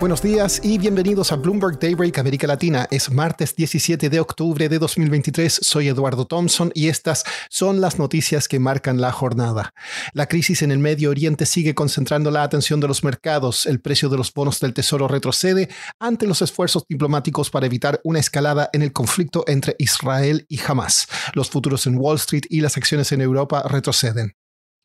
Buenos 0.00 0.22
días 0.22 0.62
y 0.64 0.78
bienvenidos 0.78 1.30
a 1.30 1.36
Bloomberg 1.36 1.78
Daybreak 1.78 2.16
América 2.16 2.46
Latina. 2.46 2.88
Es 2.90 3.12
martes 3.12 3.54
17 3.54 4.08
de 4.08 4.18
octubre 4.18 4.66
de 4.66 4.78
2023. 4.78 5.60
Soy 5.60 5.88
Eduardo 5.88 6.26
Thompson 6.26 6.72
y 6.74 6.88
estas 6.88 7.22
son 7.50 7.82
las 7.82 7.98
noticias 7.98 8.48
que 8.48 8.58
marcan 8.58 9.02
la 9.02 9.12
jornada. 9.12 9.74
La 10.14 10.24
crisis 10.24 10.62
en 10.62 10.70
el 10.70 10.78
Medio 10.78 11.10
Oriente 11.10 11.44
sigue 11.44 11.74
concentrando 11.74 12.30
la 12.30 12.42
atención 12.42 12.80
de 12.80 12.88
los 12.88 13.04
mercados. 13.04 13.66
El 13.66 13.82
precio 13.82 14.08
de 14.08 14.16
los 14.16 14.32
bonos 14.32 14.58
del 14.58 14.72
Tesoro 14.72 15.06
retrocede 15.06 15.68
ante 15.98 16.26
los 16.26 16.40
esfuerzos 16.40 16.86
diplomáticos 16.88 17.50
para 17.50 17.66
evitar 17.66 18.00
una 18.02 18.20
escalada 18.20 18.70
en 18.72 18.80
el 18.80 18.94
conflicto 18.94 19.44
entre 19.48 19.76
Israel 19.78 20.46
y 20.48 20.58
Hamas. 20.66 21.08
Los 21.34 21.50
futuros 21.50 21.86
en 21.86 21.98
Wall 21.98 22.16
Street 22.16 22.44
y 22.48 22.62
las 22.62 22.78
acciones 22.78 23.12
en 23.12 23.20
Europa 23.20 23.64
retroceden. 23.68 24.39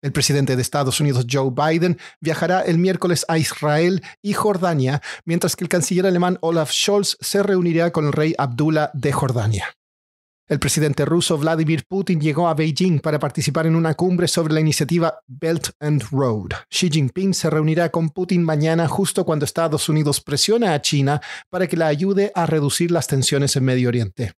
El 0.00 0.12
presidente 0.12 0.54
de 0.54 0.62
Estados 0.62 1.00
Unidos, 1.00 1.26
Joe 1.30 1.50
Biden, 1.50 1.98
viajará 2.20 2.60
el 2.62 2.78
miércoles 2.78 3.24
a 3.26 3.36
Israel 3.36 4.02
y 4.22 4.32
Jordania, 4.32 5.02
mientras 5.24 5.56
que 5.56 5.64
el 5.64 5.68
canciller 5.68 6.06
alemán 6.06 6.38
Olaf 6.40 6.70
Scholz 6.70 7.16
se 7.20 7.42
reunirá 7.42 7.90
con 7.90 8.06
el 8.06 8.12
rey 8.12 8.34
Abdullah 8.38 8.90
de 8.94 9.12
Jordania. 9.12 9.66
El 10.48 10.60
presidente 10.60 11.04
ruso 11.04 11.36
Vladimir 11.36 11.84
Putin 11.86 12.20
llegó 12.20 12.48
a 12.48 12.54
Beijing 12.54 13.00
para 13.00 13.18
participar 13.18 13.66
en 13.66 13.76
una 13.76 13.92
cumbre 13.94 14.26
sobre 14.28 14.54
la 14.54 14.60
iniciativa 14.60 15.18
Belt 15.26 15.70
and 15.78 16.04
Road. 16.10 16.52
Xi 16.70 16.88
Jinping 16.90 17.34
se 17.34 17.50
reunirá 17.50 17.90
con 17.90 18.08
Putin 18.08 18.42
mañana 18.42 18.88
justo 18.88 19.26
cuando 19.26 19.44
Estados 19.44 19.90
Unidos 19.90 20.22
presiona 20.22 20.72
a 20.72 20.80
China 20.80 21.20
para 21.50 21.66
que 21.66 21.76
la 21.76 21.88
ayude 21.88 22.32
a 22.34 22.46
reducir 22.46 22.90
las 22.90 23.06
tensiones 23.06 23.56
en 23.56 23.64
Medio 23.64 23.88
Oriente. 23.88 24.32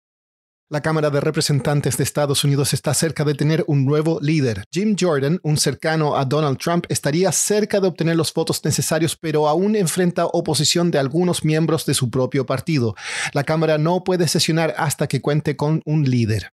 La 0.71 0.83
Cámara 0.83 1.09
de 1.09 1.23
Representantes 1.23 1.97
de 1.97 2.05
Estados 2.05 2.45
Unidos 2.45 2.75
está 2.75 2.93
cerca 2.93 3.25
de 3.25 3.33
tener 3.33 3.65
un 3.69 3.87
nuevo 3.87 4.19
líder. 4.21 4.65
Jim 4.71 4.97
Jordan, 5.01 5.41
un 5.43 5.57
cercano 5.57 6.15
a 6.15 6.27
Donald 6.27 6.59
Trump, 6.59 6.85
estaría 6.91 7.33
cerca 7.33 7.81
de 7.81 7.89
obtener 7.89 8.17
los 8.17 8.35
votos 8.35 8.63
necesarios, 8.63 9.17
pero 9.17 9.49
aún 9.49 9.77
enfrenta 9.77 10.27
oposición 10.27 10.91
de 10.91 10.99
algunos 10.99 11.43
miembros 11.43 11.87
de 11.87 11.95
su 11.95 12.11
propio 12.11 12.45
partido. 12.45 12.95
La 13.33 13.45
Cámara 13.45 13.79
no 13.79 14.05
puede 14.05 14.29
sesionar 14.29 14.75
hasta 14.77 15.07
que 15.07 15.23
cuente 15.23 15.57
con 15.57 15.81
un 15.87 16.05
líder. 16.05 16.53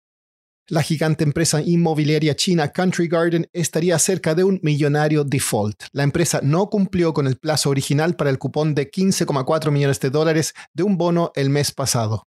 La 0.67 0.81
gigante 0.81 1.23
empresa 1.23 1.61
inmobiliaria 1.61 2.35
china 2.35 2.69
Country 2.69 3.07
Garden 3.07 3.47
estaría 3.53 3.99
cerca 3.99 4.33
de 4.33 4.43
un 4.43 4.59
millonario 4.63 5.23
default. 5.23 5.83
La 5.91 6.01
empresa 6.01 6.39
no 6.41 6.71
cumplió 6.71 7.13
con 7.13 7.27
el 7.27 7.37
plazo 7.37 7.69
original 7.69 8.15
para 8.15 8.31
el 8.31 8.39
cupón 8.39 8.73
de 8.73 8.89
15,4 8.89 9.69
millones 9.69 9.99
de 9.99 10.09
dólares 10.09 10.55
de 10.73 10.81
un 10.81 10.97
bono 10.97 11.31
el 11.35 11.51
mes 11.51 11.71
pasado. 11.71 12.28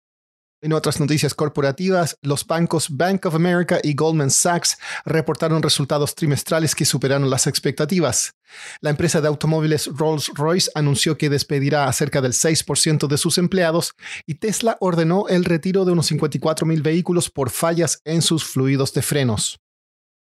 En 0.61 0.73
otras 0.73 0.99
noticias 0.99 1.33
corporativas, 1.33 2.17
los 2.21 2.47
bancos 2.47 2.87
Bank 2.89 3.25
of 3.25 3.35
America 3.35 3.79
y 3.83 3.93
Goldman 3.93 4.31
Sachs 4.31 4.77
reportaron 5.05 5.61
resultados 5.61 6.15
trimestrales 6.15 6.73
que 6.73 6.85
superaron 6.85 7.29
las 7.29 7.45
expectativas. 7.45 8.33
La 8.79 8.89
empresa 8.89 9.21
de 9.21 9.27
automóviles 9.27 9.87
Rolls-Royce 9.87 10.71
anunció 10.73 11.17
que 11.17 11.29
despedirá 11.29 11.87
a 11.87 11.93
cerca 11.93 12.21
del 12.21 12.33
6% 12.33 13.07
de 13.07 13.17
sus 13.17 13.37
empleados 13.37 13.93
y 14.25 14.35
Tesla 14.35 14.77
ordenó 14.79 15.27
el 15.27 15.45
retiro 15.45 15.85
de 15.85 15.91
unos 15.91 16.11
54.000 16.11 16.81
vehículos 16.81 17.29
por 17.29 17.49
fallas 17.49 17.99
en 18.05 18.21
sus 18.21 18.45
fluidos 18.45 18.93
de 18.93 19.01
frenos. 19.01 19.59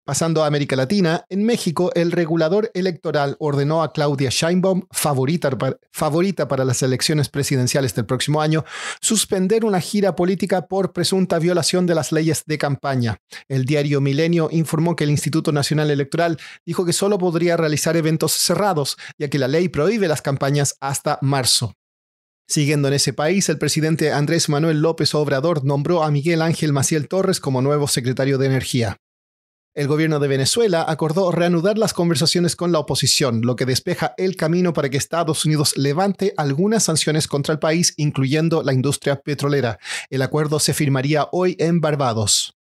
Pasando 0.06 0.44
a 0.44 0.48
América 0.48 0.76
Latina, 0.76 1.26
en 1.30 1.44
México 1.44 1.92
el 1.96 2.12
regulador 2.12 2.70
electoral 2.76 3.36
ordenó 3.40 3.82
a 3.82 3.92
Claudia 3.92 4.30
Sheinbaum, 4.32 4.84
favorita, 4.92 5.50
favorita, 5.92 6.48
para 6.48 6.64
las 6.64 6.84
elecciones 6.84 7.28
presidenciales 7.28 7.96
del 7.96 8.06
próximo 8.06 8.40
año, 8.40 8.66
suspender 9.02 9.66
una 9.66 9.82
gira 9.82 10.16
política 10.16 10.68
por 10.68 10.94
presunta 10.94 11.40
violación 11.40 11.88
de 11.88 11.96
las 11.96 12.12
leyes 12.12 12.44
de 12.46 12.60
campaña. 12.60 13.18
El 13.48 13.66
diario 13.66 14.00
Milenio 14.00 14.50
informó 14.52 14.96
que 14.96 15.06
el 15.06 15.10
Instituto 15.10 15.52
Nacional 15.52 15.90
Electoral 15.90 16.38
dijo 16.68 16.86
que 16.86 16.94
solo 16.94 17.18
podría 17.18 17.58
realizar 17.58 17.98
eventos 17.98 18.34
cerrados, 18.34 18.98
ya 19.18 19.28
que 19.28 19.40
la 19.40 19.48
ley 19.48 19.70
prohíbe 19.70 20.08
las 20.08 20.22
campañas 20.22 20.76
hasta 20.82 21.18
marzo. 21.24 21.74
Siguiendo 22.48 22.90
en 22.90 22.94
ese 22.94 23.12
país, 23.12 23.50
el 23.50 23.58
presidente 23.58 24.14
Andrés 24.14 24.50
Manuel 24.50 24.82
López 24.82 25.16
Obrador 25.16 25.66
nombró 25.66 26.04
a 26.04 26.12
Miguel 26.12 26.44
Ángel 26.44 26.74
Maciel 26.74 27.08
Torres 27.08 27.40
como 27.40 27.64
nuevo 27.64 27.88
secretario 27.88 28.38
de 28.38 28.46
Energía. 28.46 28.98
El 29.76 29.90
gobierno 29.90 30.22
de 30.22 30.30
Venezuela 30.30 30.86
acordó 30.88 31.34
reanudar 31.34 31.78
las 31.78 31.94
conversaciones 31.94 32.56
con 32.56 32.72
la 32.72 32.80
oposición, 32.80 33.42
lo 33.42 33.58
que 33.58 33.66
despeja 33.66 34.14
el 34.16 34.38
camino 34.38 34.72
para 34.72 34.90
que 34.90 34.96
Estados 34.96 35.44
Unidos 35.44 35.76
levante 35.76 36.34
algunas 36.38 36.84
sanciones 36.84 37.28
contra 37.28 37.52
el 37.52 37.60
país, 37.60 37.94
incluyendo 37.98 38.64
la 38.64 38.72
industria 38.72 39.18
petrolera. 39.18 39.78
El 40.10 40.22
acuerdo 40.22 40.60
se 40.60 40.74
firmaría 40.74 41.28
hoy 41.34 41.58
en 41.60 41.82
Barbados. 41.82 42.56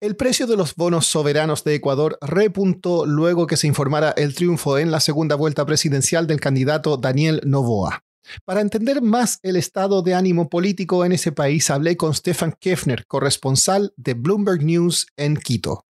El 0.00 0.14
precio 0.14 0.46
de 0.46 0.56
los 0.56 0.76
bonos 0.76 1.06
soberanos 1.06 1.64
de 1.64 1.74
Ecuador 1.74 2.16
repuntó 2.20 3.06
luego 3.06 3.48
que 3.48 3.56
se 3.56 3.66
informara 3.66 4.10
el 4.10 4.36
triunfo 4.36 4.78
en 4.78 4.92
la 4.92 5.00
segunda 5.00 5.34
vuelta 5.34 5.66
presidencial 5.66 6.28
del 6.28 6.38
candidato 6.38 6.96
Daniel 6.96 7.40
Novoa. 7.44 8.04
Para 8.44 8.60
entender 8.60 9.02
más 9.02 9.40
el 9.42 9.56
estado 9.56 10.02
de 10.02 10.14
ánimo 10.14 10.48
político 10.48 11.04
en 11.04 11.10
ese 11.10 11.32
país, 11.32 11.70
hablé 11.70 11.96
con 11.96 12.14
Stefan 12.14 12.54
Kefner, 12.60 13.04
corresponsal 13.08 13.92
de 13.96 14.14
Bloomberg 14.14 14.62
News 14.62 15.08
en 15.16 15.36
Quito. 15.36 15.86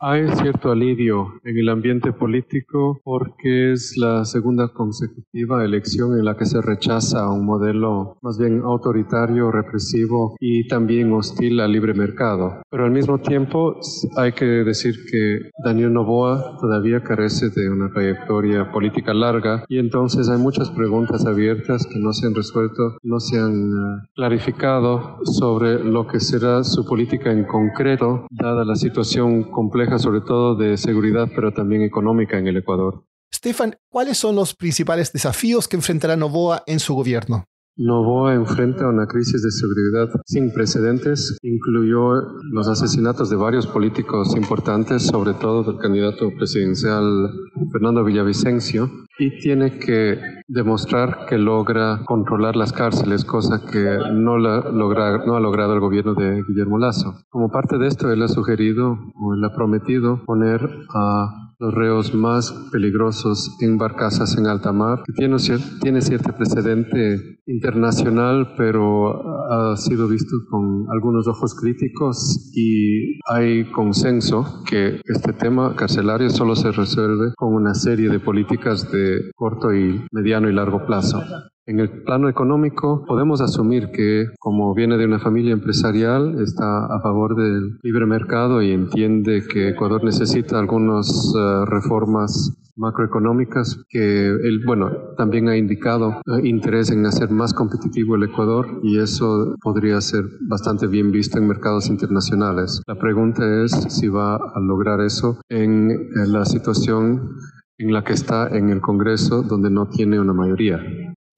Hay 0.00 0.28
cierto 0.28 0.70
alivio 0.70 1.40
en 1.42 1.58
el 1.58 1.68
ambiente 1.68 2.12
político 2.12 3.00
porque 3.02 3.72
es 3.72 3.96
la 3.96 4.24
segunda 4.24 4.68
consecutiva 4.68 5.64
elección 5.64 6.16
en 6.16 6.24
la 6.24 6.36
que 6.36 6.46
se 6.46 6.62
rechaza 6.62 7.28
un 7.28 7.44
modelo 7.44 8.16
más 8.22 8.38
bien 8.38 8.62
autoritario, 8.64 9.50
represivo 9.50 10.36
y 10.38 10.68
también 10.68 11.12
hostil 11.12 11.58
al 11.58 11.72
libre 11.72 11.94
mercado. 11.94 12.62
Pero 12.70 12.84
al 12.84 12.92
mismo 12.92 13.18
tiempo 13.18 13.80
hay 14.16 14.30
que 14.34 14.44
decir 14.44 14.94
que 15.10 15.50
Daniel 15.64 15.92
Novoa 15.92 16.58
todavía 16.60 17.02
carece 17.02 17.50
de 17.50 17.68
una 17.68 17.90
trayectoria 17.90 18.70
política 18.70 19.12
larga 19.12 19.64
y 19.66 19.80
entonces 19.80 20.28
hay 20.28 20.38
muchas 20.38 20.70
preguntas 20.70 21.26
abiertas 21.26 21.88
que 21.88 21.98
no 21.98 22.12
se 22.12 22.28
han 22.28 22.36
resuelto, 22.36 22.98
no 23.02 23.18
se 23.18 23.36
han 23.36 23.72
eh, 23.72 24.08
clarificado 24.14 25.18
sobre 25.24 25.82
lo 25.82 26.06
que 26.06 26.20
será 26.20 26.62
su 26.62 26.86
política 26.86 27.32
en 27.32 27.46
concreto, 27.46 28.28
dada 28.30 28.64
la 28.64 28.76
situación 28.76 29.42
compleja 29.50 29.87
sobre 29.96 30.20
todo 30.20 30.54
de 30.54 30.76
seguridad, 30.76 31.28
pero 31.34 31.52
también 31.52 31.82
económica 31.82 32.36
en 32.36 32.46
el 32.48 32.58
Ecuador. 32.58 33.04
Stefan, 33.32 33.76
¿cuáles 33.88 34.18
son 34.18 34.36
los 34.36 34.54
principales 34.54 35.12
desafíos 35.12 35.68
que 35.68 35.76
enfrentará 35.76 36.16
Novoa 36.16 36.64
en 36.66 36.80
su 36.80 36.94
gobierno? 36.94 37.44
Novoa 37.78 38.34
enfrenta 38.34 38.88
una 38.88 39.06
crisis 39.06 39.40
de 39.40 39.52
seguridad 39.52 40.08
sin 40.26 40.52
precedentes. 40.52 41.38
Incluyó 41.42 42.22
los 42.50 42.66
asesinatos 42.66 43.30
de 43.30 43.36
varios 43.36 43.68
políticos 43.68 44.34
importantes, 44.34 45.06
sobre 45.06 45.32
todo 45.34 45.62
del 45.62 45.78
candidato 45.78 46.28
presidencial 46.36 47.30
Fernando 47.70 48.02
Villavicencio, 48.02 48.90
y 49.20 49.38
tiene 49.38 49.78
que 49.78 50.18
demostrar 50.48 51.26
que 51.28 51.38
logra 51.38 52.00
controlar 52.04 52.56
las 52.56 52.72
cárceles, 52.72 53.24
cosa 53.24 53.62
que 53.70 53.98
no, 54.12 54.38
la 54.38 54.70
logra, 54.72 55.24
no 55.24 55.36
ha 55.36 55.40
logrado 55.40 55.74
el 55.74 55.80
gobierno 55.80 56.14
de 56.14 56.42
Guillermo 56.48 56.78
Lazo. 56.78 57.14
Como 57.28 57.48
parte 57.48 57.78
de 57.78 57.86
esto, 57.86 58.10
él 58.10 58.22
ha 58.24 58.28
sugerido 58.28 58.98
o 59.14 59.34
él 59.34 59.44
ha 59.44 59.54
prometido 59.54 60.24
poner 60.24 60.68
a 60.92 61.47
los 61.58 61.74
reos 61.74 62.14
más 62.14 62.52
peligrosos 62.70 63.56
en 63.60 63.78
barcazas 63.78 64.36
en 64.38 64.46
alta 64.46 64.72
mar, 64.72 65.02
tiene, 65.16 65.36
tiene 65.80 66.00
cierto 66.00 66.32
precedente 66.36 67.40
internacional, 67.46 68.54
pero 68.56 69.22
ha 69.50 69.76
sido 69.76 70.06
visto 70.06 70.36
con 70.50 70.86
algunos 70.90 71.26
ojos 71.26 71.54
críticos 71.54 72.52
y 72.54 73.18
hay 73.26 73.70
consenso 73.72 74.62
que 74.68 75.00
este 75.04 75.32
tema 75.32 75.74
carcelario 75.74 76.30
solo 76.30 76.54
se 76.54 76.70
resuelve 76.70 77.32
con 77.36 77.54
una 77.54 77.74
serie 77.74 78.08
de 78.08 78.20
políticas 78.20 78.90
de 78.92 79.30
corto 79.34 79.74
y 79.74 80.04
mediano 80.12 80.48
y 80.48 80.52
largo 80.52 80.86
plazo. 80.86 81.20
En 81.68 81.80
el 81.80 81.90
plano 82.02 82.30
económico, 82.30 83.04
podemos 83.06 83.42
asumir 83.42 83.90
que, 83.90 84.24
como 84.38 84.72
viene 84.74 84.96
de 84.96 85.04
una 85.04 85.18
familia 85.18 85.52
empresarial, 85.52 86.40
está 86.40 86.86
a 86.86 86.98
favor 87.02 87.36
del 87.36 87.78
libre 87.82 88.06
mercado 88.06 88.62
y 88.62 88.72
entiende 88.72 89.42
que 89.46 89.68
Ecuador 89.68 90.02
necesita 90.02 90.58
algunas 90.58 91.06
eh, 91.36 91.64
reformas 91.66 92.56
macroeconómicas 92.74 93.84
que 93.90 94.28
él, 94.28 94.62
bueno, 94.64 94.90
también 95.18 95.50
ha 95.50 95.58
indicado 95.58 96.22
eh, 96.24 96.48
interés 96.48 96.90
en 96.90 97.04
hacer 97.04 97.28
más 97.28 97.52
competitivo 97.52 98.16
el 98.16 98.22
Ecuador 98.22 98.80
y 98.82 98.98
eso 98.98 99.54
podría 99.60 100.00
ser 100.00 100.24
bastante 100.48 100.86
bien 100.86 101.12
visto 101.12 101.36
en 101.36 101.48
mercados 101.48 101.90
internacionales. 101.90 102.80
La 102.86 102.94
pregunta 102.94 103.42
es 103.62 103.72
si 103.72 104.08
va 104.08 104.36
a 104.36 104.58
lograr 104.60 105.02
eso 105.02 105.38
en, 105.50 105.90
en 105.90 106.32
la 106.32 106.46
situación 106.46 107.28
en 107.76 107.92
la 107.92 108.04
que 108.04 108.14
está 108.14 108.48
en 108.56 108.70
el 108.70 108.80
Congreso, 108.80 109.42
donde 109.42 109.68
no 109.68 109.86
tiene 109.90 110.18
una 110.18 110.32
mayoría. 110.32 110.80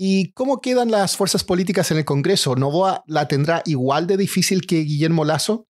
¿Y 0.03 0.33
cómo 0.33 0.63
quedan 0.63 0.91
las 0.91 1.19
fuerzas 1.19 1.45
políticas 1.45 1.91
en 1.91 1.99
el 1.99 2.07
Congreso? 2.07 2.57
¿Novoa 2.57 3.05
la 3.07 3.29
tendrá 3.29 3.61
igual 3.67 4.07
de 4.07 4.17
difícil 4.17 4.63
que 4.63 4.77
Guillermo 4.77 5.27
Lazo? 5.27 5.67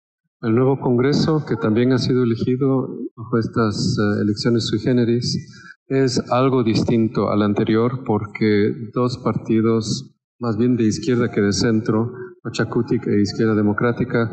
El 0.42 0.56
nuevo 0.56 0.80
Congreso, 0.80 1.44
que 1.46 1.54
también 1.54 1.92
ha 1.92 1.98
sido 1.98 2.24
elegido 2.24 2.88
bajo 3.14 3.38
estas 3.38 3.96
eh, 3.96 4.22
elecciones 4.22 4.66
sui 4.66 4.80
generis, 4.80 5.38
es 5.86 6.18
algo 6.32 6.64
distinto 6.64 7.30
al 7.30 7.42
anterior 7.42 8.02
porque 8.04 8.74
dos 8.92 9.16
partidos, 9.18 10.16
más 10.40 10.56
bien 10.56 10.76
de 10.76 10.88
izquierda 10.88 11.30
que 11.30 11.40
de 11.40 11.52
centro, 11.52 12.10
Pachacutic 12.42 13.06
e 13.06 13.20
Izquierda 13.20 13.54
Democrática, 13.54 14.28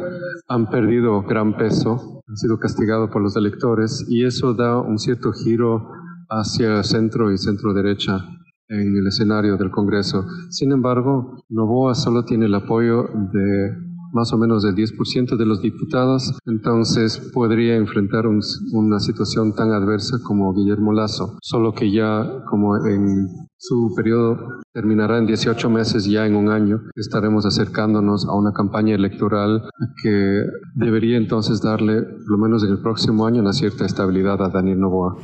han 0.48 0.72
perdido 0.72 1.22
gran 1.22 1.56
peso, 1.56 2.24
han 2.28 2.38
sido 2.38 2.57
castigados 2.57 3.12
por 3.12 3.22
los 3.22 3.36
electores 3.36 4.04
y 4.10 4.25
eso 4.25 4.56
da 4.56 4.81
un 4.81 4.98
cierto 4.98 5.34
giro 5.34 5.88
hacia 6.30 6.81
centro 6.81 7.31
y 7.31 7.38
centro 7.38 7.75
derecha 7.75 8.25
en 8.74 8.98
el 8.98 9.08
escenario 9.08 9.58
del 9.58 9.72
Congreso. 9.72 10.25
Sin 10.50 10.72
embargo, 10.72 11.44
Novoa 11.50 11.96
solo 11.96 12.25
tiene 12.25 12.48
el 12.48 12.56
apoyo 12.56 13.04
de 13.31 13.78
más 14.14 14.31
o 14.31 14.38
menos 14.38 14.62
del 14.62 14.75
10% 14.75 15.38
de 15.38 15.46
los 15.46 15.62
diputados, 15.62 16.38
entonces 16.46 17.18
podría 17.34 17.75
enfrentar 17.75 18.25
una 18.28 19.00
situación 19.00 19.56
tan 19.56 19.72
adversa 19.72 20.18
como 20.24 20.54
Guillermo 20.54 20.94
Lazo, 20.94 21.38
solo 21.42 21.74
que 21.74 21.92
ya 21.92 22.44
como 22.48 22.86
en 22.86 23.28
su 23.58 23.92
periodo 23.96 24.38
terminará 24.72 25.18
en 25.18 25.25
18 25.25 25.68
meses, 25.70 26.06
ya 26.06 26.28
en 26.28 26.36
un 26.36 26.50
año 26.50 26.81
estaremos 26.96 27.46
acercándonos 27.48 28.28
a 28.28 28.36
una 28.36 28.54
campaña 28.54 28.94
electoral 28.94 29.64
que 30.04 30.44
debería 30.75 31.18
entonces 31.18 31.62
darle, 31.62 32.04
por 32.04 32.30
lo 32.30 32.38
menos 32.38 32.64
en 32.64 32.70
el 32.72 32.81
próximo 32.81 33.25
año, 33.25 33.42
una 33.42 33.54
cierta 33.54 33.84
estabilidad 33.84 34.42
a 34.44 34.50
Daniel 34.50 34.80
Novoa. 34.80 35.18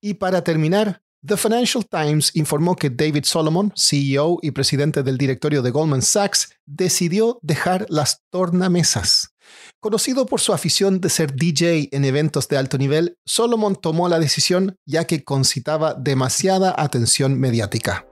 Y 0.00 0.14
para 0.14 0.42
terminar, 0.42 1.02
The 1.24 1.36
Financial 1.36 1.84
Times 1.86 2.32
informó 2.34 2.74
que 2.74 2.90
David 2.90 3.24
Solomon, 3.24 3.72
CEO 3.76 4.40
y 4.42 4.50
presidente 4.50 5.04
del 5.04 5.18
directorio 5.18 5.62
de 5.62 5.70
Goldman 5.70 6.02
Sachs, 6.02 6.50
decidió 6.66 7.38
dejar 7.42 7.86
las 7.88 8.22
tornamesas. 8.30 9.32
Conocido 9.78 10.26
por 10.26 10.40
su 10.40 10.52
afición 10.52 11.00
de 11.00 11.10
ser 11.10 11.34
DJ 11.34 11.90
en 11.92 12.04
eventos 12.04 12.48
de 12.48 12.56
alto 12.56 12.76
nivel, 12.76 13.18
Solomon 13.24 13.76
tomó 13.76 14.08
la 14.08 14.18
decisión 14.18 14.76
ya 14.84 15.04
que 15.06 15.22
concitaba 15.22 15.94
demasiada 15.94 16.74
atención 16.76 17.38
mediática. 17.38 18.04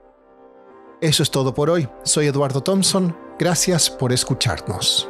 Eso 1.01 1.23
es 1.23 1.31
todo 1.31 1.53
por 1.53 1.69
hoy. 1.69 1.89
Soy 2.03 2.27
Eduardo 2.27 2.61
Thompson. 2.61 3.17
Gracias 3.37 3.89
por 3.89 4.13
escucharnos. 4.13 5.09